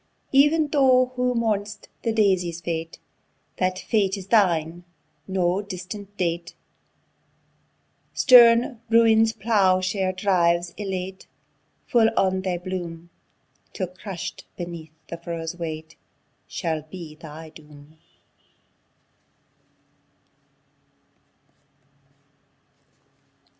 Ev'n 0.33 0.67
thou 0.69 1.11
who 1.15 1.35
mourn'st 1.35 1.87
the 2.01 2.11
Daisy's 2.11 2.59
fate, 2.59 2.97
That 3.57 3.77
fate 3.77 4.17
is 4.17 4.25
thine 4.29 4.83
no 5.27 5.61
distant 5.61 6.17
date; 6.17 6.55
Stern 8.15 8.81
Ruin's 8.89 9.31
plough 9.31 9.79
share 9.79 10.11
drives 10.11 10.73
elate, 10.75 11.27
Full 11.85 12.09
on 12.17 12.41
thy 12.41 12.57
bloom, 12.57 13.11
Till 13.73 13.85
crush'd 13.89 14.45
beneath 14.57 14.95
the 15.09 15.17
furrow's 15.17 15.55
weight, 15.55 15.97
Shall 16.47 16.81
be 16.81 17.13
thy 17.13 17.49
doom! 17.49 17.99